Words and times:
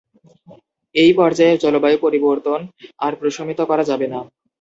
এই 0.95 1.11
পর্যায়ে 1.19 1.53
জলবায়ু 1.63 1.97
পরিবর্তন 2.01 2.59
আর 2.99 3.11
প্রশমিত 3.19 3.59
করা 3.69 3.83
যাবে 3.89 4.07
না। 4.07 4.19